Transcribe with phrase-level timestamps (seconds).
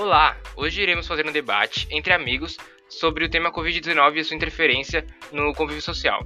[0.00, 0.34] Olá!
[0.56, 2.56] Hoje iremos fazer um debate entre amigos
[2.88, 6.24] sobre o tema Covid-19 e sua interferência no convívio social.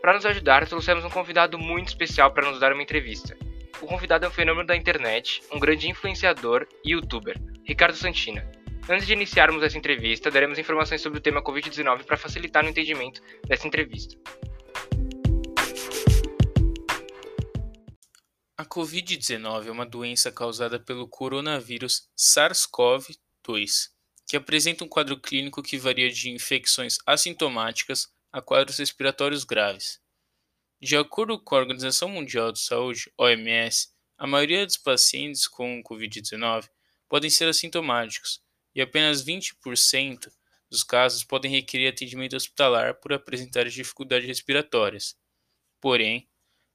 [0.00, 3.36] Para nos ajudar, trouxemos um convidado muito especial para nos dar uma entrevista.
[3.82, 8.48] O convidado é um fenômeno da internet, um grande influenciador e youtuber, Ricardo Santina.
[8.88, 13.20] Antes de iniciarmos essa entrevista, daremos informações sobre o tema Covid-19 para facilitar o entendimento
[13.44, 14.16] dessa entrevista.
[18.58, 23.90] A Covid-19 é uma doença causada pelo coronavírus SARS-CoV-2,
[24.26, 30.00] que apresenta um quadro clínico que varia de infecções assintomáticas a quadros respiratórios graves.
[30.80, 36.70] De acordo com a Organização Mundial de Saúde, OMS, a maioria dos pacientes com Covid-19
[37.10, 38.40] podem ser assintomáticos
[38.74, 40.32] e apenas 20%
[40.70, 45.14] dos casos podem requerer atendimento hospitalar por apresentar dificuldades respiratórias.
[45.78, 46.26] Porém,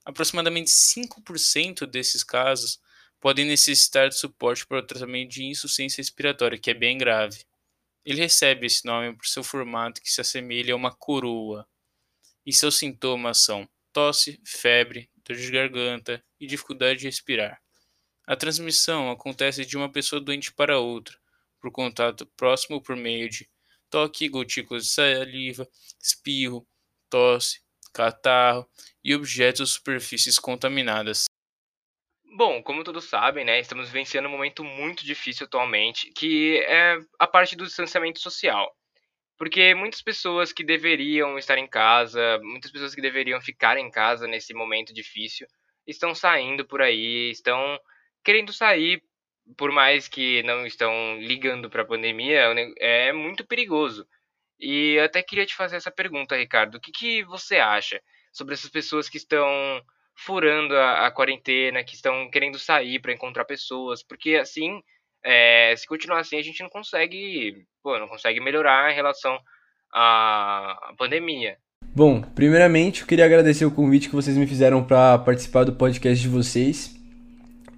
[0.04, 2.80] Aproximadamente 5% desses casos
[3.20, 7.46] podem necessitar de suporte para o tratamento de insuficiência respiratória, que é bem grave.
[8.04, 11.68] Ele recebe esse nome por seu formato que se assemelha a uma coroa,
[12.43, 17.62] e seus sintomas são tosse, febre, dor de garganta e dificuldade de respirar.
[18.26, 21.15] A transmissão acontece de uma pessoa doente para outra,
[21.60, 23.48] por contato próximo por meio de
[23.90, 25.68] toque, gotículas de saliva,
[26.02, 26.68] espirro,
[27.10, 27.62] tosse,
[27.93, 28.67] catarro
[29.03, 31.25] e objetos ou superfícies contaminadas.
[32.37, 37.27] Bom, como todos sabem, né, estamos vivenciando um momento muito difícil atualmente, que é a
[37.27, 38.73] parte do distanciamento social.
[39.37, 44.27] Porque muitas pessoas que deveriam estar em casa, muitas pessoas que deveriam ficar em casa
[44.27, 45.47] nesse momento difícil,
[45.85, 47.79] estão saindo por aí, estão
[48.23, 49.03] querendo sair,
[49.57, 54.07] por mais que não estão ligando para a pandemia, é muito perigoso.
[54.62, 56.76] E eu até queria te fazer essa pergunta, Ricardo.
[56.76, 57.99] O que, que você acha
[58.31, 59.49] sobre essas pessoas que estão
[60.15, 64.03] furando a, a quarentena, que estão querendo sair para encontrar pessoas?
[64.03, 64.79] Porque assim,
[65.23, 69.40] é, se continuar assim, a gente não consegue, pô, não consegue melhorar em relação
[69.91, 71.57] à, pandemia.
[71.96, 76.22] Bom, primeiramente eu queria agradecer o convite que vocês me fizeram para participar do podcast
[76.22, 77.00] de vocês.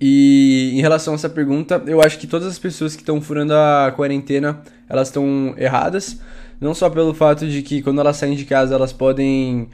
[0.05, 3.53] E em relação a essa pergunta, eu acho que todas as pessoas que estão furando
[3.53, 6.19] a quarentena, elas estão erradas.
[6.59, 9.69] Não só pelo fato de que quando elas saem de casa elas podem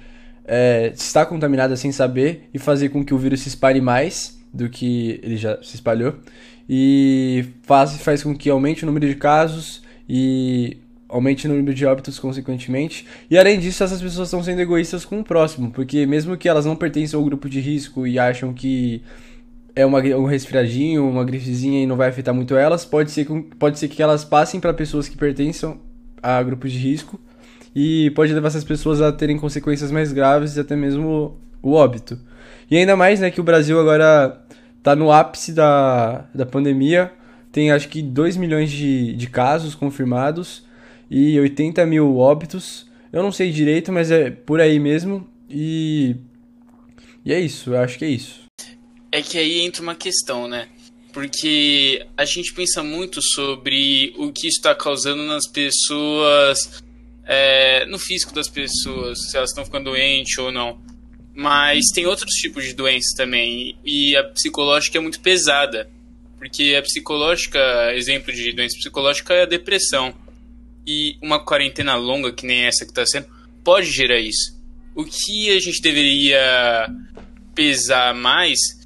[0.45, 4.69] é, estar contaminadas sem saber e fazer com que o vírus se espalhe mais do
[4.69, 6.13] que ele já se espalhou.
[6.69, 11.87] E faz, faz com que aumente o número de casos e aumente o número de
[11.87, 13.03] óbitos consequentemente.
[13.31, 16.67] E além disso, essas pessoas estão sendo egoístas com o próximo, porque mesmo que elas
[16.67, 19.01] não pertençam ao grupo de risco e acham que
[19.75, 23.79] é uma, um resfriadinho, uma grifezinha e não vai afetar muito elas, pode ser, pode
[23.79, 25.79] ser que elas passem para pessoas que pertençam
[26.21, 27.19] a grupos de risco
[27.75, 32.19] e pode levar essas pessoas a terem consequências mais graves e até mesmo o óbito.
[32.69, 34.41] E ainda mais, né, que o Brasil agora
[34.83, 37.11] tá no ápice da, da pandemia,
[37.51, 40.65] tem acho que 2 milhões de, de casos confirmados
[41.09, 42.87] e 80 mil óbitos.
[43.11, 45.27] Eu não sei direito, mas é por aí mesmo.
[45.49, 46.15] E,
[47.25, 48.48] e é isso, eu acho que é isso.
[49.11, 50.69] É que aí entra uma questão, né?
[51.11, 56.81] porque a gente pensa muito sobre o que está causando nas pessoas,
[57.25, 60.79] é, no físico das pessoas, se elas estão ficando doentes ou não.
[61.33, 65.89] Mas tem outros tipos de doenças também, e a psicológica é muito pesada,
[66.37, 70.13] porque a psicológica, exemplo de doença psicológica é a depressão.
[70.85, 73.27] E uma quarentena longa, que nem essa que está sendo,
[73.63, 74.57] pode gerar isso.
[74.95, 76.87] O que a gente deveria
[77.53, 78.78] pesar mais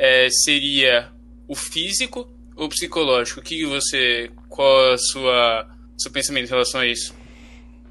[0.00, 1.08] é, seria
[1.46, 3.40] o físico ou o psicológico?
[3.40, 4.30] O que você.
[4.48, 5.68] Qual a sua
[5.98, 7.14] seu pensamento em relação a isso?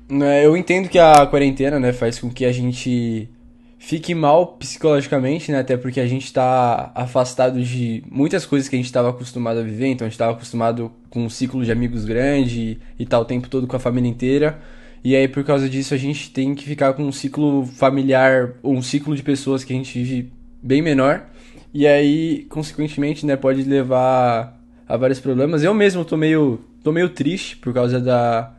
[0.09, 3.29] É, eu entendo que a quarentena, né, faz com que a gente
[3.77, 8.79] fique mal psicologicamente, né, até porque a gente está afastado de muitas coisas que a
[8.79, 12.03] gente estava acostumado a viver, então a gente estava acostumado com um ciclo de amigos
[12.05, 14.59] grande e tal, o tempo todo com a família inteira.
[15.03, 18.73] E aí, por causa disso, a gente tem que ficar com um ciclo familiar, ou
[18.73, 20.31] um ciclo de pessoas que a gente vive
[20.61, 21.29] bem menor.
[21.73, 25.63] E aí, consequentemente, né, pode levar a vários problemas.
[25.63, 28.51] Eu mesmo tô meio, tô meio triste por causa da,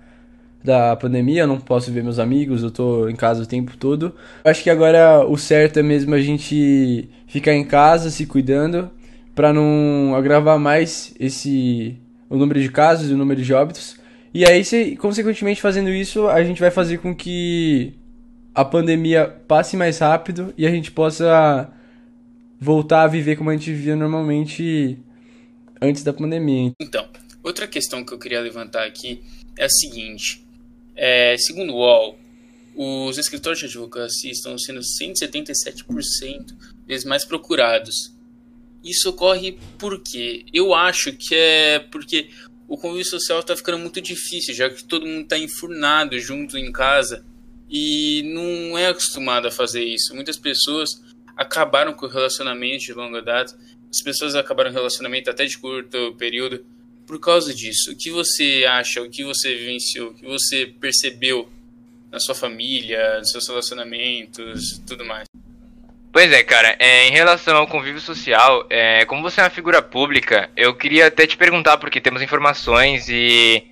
[0.63, 4.15] da pandemia, eu não posso ver meus amigos, eu tô em casa o tempo todo.
[4.45, 8.91] Acho que agora o certo é mesmo a gente ficar em casa, se cuidando,
[9.35, 11.99] para não agravar mais esse
[12.29, 13.99] o número de casos e o número de óbitos.
[14.33, 17.93] E aí, se, consequentemente, fazendo isso, a gente vai fazer com que
[18.55, 21.69] a pandemia passe mais rápido e a gente possa
[22.61, 24.99] voltar a viver como a gente vivia normalmente
[25.81, 26.73] antes da pandemia.
[26.81, 27.09] Então,
[27.43, 29.23] outra questão que eu queria levantar aqui
[29.57, 30.45] é a seguinte:
[30.95, 32.19] é, segundo o UOL,
[32.77, 36.55] os escritórios de advocacia estão sendo 177%
[36.87, 38.15] vezes mais procurados.
[38.85, 42.31] Isso ocorre porque eu acho que é porque
[42.67, 46.71] o convívio social está ficando muito difícil, já que todo mundo está enfurnado junto em
[46.73, 47.25] casa
[47.69, 50.15] e não é acostumado a fazer isso.
[50.15, 50.91] Muitas pessoas
[51.41, 53.57] acabaram com relacionamentos de longa data,
[53.91, 56.63] as pessoas acabaram relacionamento até de curto período
[57.07, 57.93] por causa disso.
[57.93, 61.49] O que você acha, o que você vivenciou, o que você percebeu
[62.13, 65.25] na sua família, nos seus relacionamentos, tudo mais?
[66.13, 69.81] Pois é, cara, é, em relação ao convívio social, é, como você é uma figura
[69.81, 73.65] pública, eu queria até te perguntar, porque temos informações e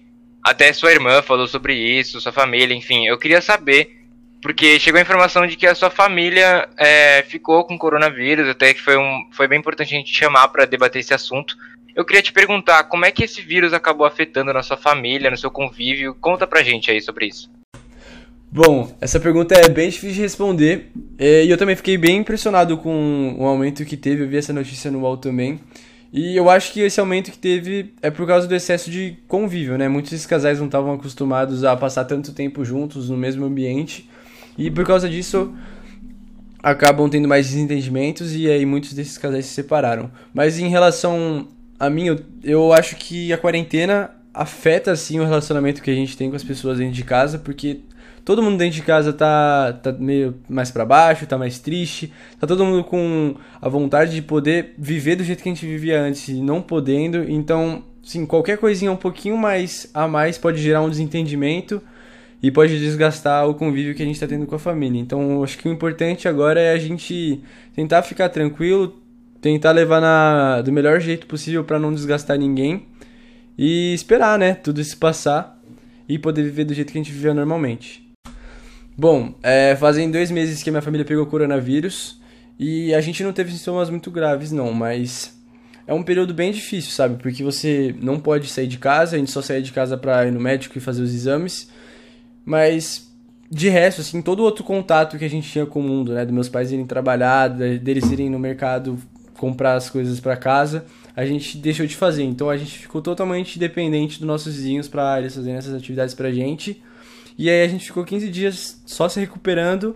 [0.42, 3.97] até sua irmã falou sobre isso, sua família, enfim, eu queria saber,
[4.40, 8.80] porque chegou a informação de que a sua família é, ficou com coronavírus, até que
[8.80, 11.56] foi, um, foi bem importante a gente chamar para debater esse assunto.
[11.94, 15.36] Eu queria te perguntar, como é que esse vírus acabou afetando na sua família, no
[15.36, 16.14] seu convívio?
[16.14, 17.50] Conta pra gente aí sobre isso.
[18.50, 20.90] Bom, essa pergunta é bem difícil de responder.
[21.18, 24.22] É, e eu também fiquei bem impressionado com o aumento que teve.
[24.22, 25.60] Eu vi essa notícia no UOL também.
[26.12, 29.76] E eu acho que esse aumento que teve é por causa do excesso de convívio,
[29.76, 29.88] né?
[29.88, 34.08] Muitos casais não estavam acostumados a passar tanto tempo juntos no mesmo ambiente.
[34.58, 35.54] E por causa disso,
[36.62, 40.10] acabam tendo mais desentendimentos e aí muitos desses casais se separaram.
[40.34, 45.82] Mas em relação a mim, eu, eu acho que a quarentena afeta sim o relacionamento
[45.82, 47.80] que a gente tem com as pessoas dentro de casa, porque
[48.24, 52.46] todo mundo dentro de casa tá, tá meio mais para baixo, tá mais triste, tá
[52.46, 56.28] todo mundo com a vontade de poder viver do jeito que a gente vivia antes
[56.28, 57.24] e não podendo.
[57.30, 61.80] Então, sim, qualquer coisinha um pouquinho mais a mais pode gerar um desentendimento
[62.42, 65.00] e pode desgastar o convívio que a gente está tendo com a família.
[65.00, 67.40] Então, acho que o importante agora é a gente
[67.74, 69.00] tentar ficar tranquilo,
[69.40, 72.86] tentar levar na, do melhor jeito possível para não desgastar ninguém
[73.56, 75.60] e esperar, né, tudo isso passar
[76.08, 78.08] e poder viver do jeito que a gente vivia normalmente.
[78.96, 82.20] Bom, é, fazem dois meses que a minha família pegou coronavírus
[82.58, 85.36] e a gente não teve sintomas muito graves, não, mas
[85.86, 87.22] é um período bem difícil, sabe?
[87.22, 90.32] Porque você não pode sair de casa, a gente só sai de casa pra ir
[90.32, 91.70] no médico e fazer os exames,
[92.48, 93.06] mas
[93.50, 96.24] de resto, assim, todo outro contato que a gente tinha com o mundo, né?
[96.24, 98.98] Dos meus pais irem trabalhar, deles irem no mercado
[99.36, 102.24] comprar as coisas para casa, a gente deixou de fazer.
[102.24, 106.32] Então a gente ficou totalmente dependente dos nossos vizinhos para eles fazerem essas atividades pra
[106.32, 106.82] gente.
[107.36, 109.94] E aí a gente ficou 15 dias só se recuperando.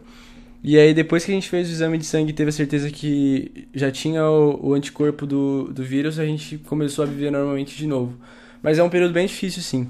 [0.62, 3.66] E aí depois que a gente fez o exame de sangue teve a certeza que
[3.74, 7.86] já tinha o, o, anticorpo do, do vírus, a gente começou a viver normalmente de
[7.86, 8.16] novo.
[8.62, 9.88] Mas é um período bem difícil, sim.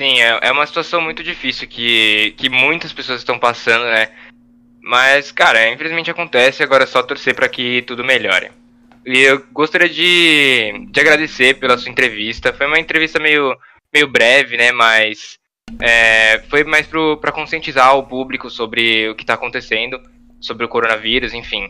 [0.00, 4.08] Sim, é, é uma situação muito difícil que, que muitas pessoas estão passando, né?
[4.82, 8.50] Mas, cara, infelizmente acontece, agora é só torcer para que tudo melhore.
[9.04, 12.50] E eu gostaria de, de agradecer pela sua entrevista.
[12.50, 13.54] Foi uma entrevista meio,
[13.92, 14.72] meio breve, né?
[14.72, 15.38] Mas
[15.78, 16.86] é, foi mais
[17.20, 20.00] para conscientizar o público sobre o que está acontecendo,
[20.40, 21.68] sobre o coronavírus, enfim.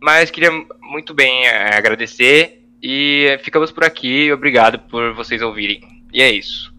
[0.00, 0.52] Mas queria
[0.82, 4.30] muito bem é, agradecer e ficamos por aqui.
[4.30, 5.80] Obrigado por vocês ouvirem.
[6.12, 6.71] E é isso.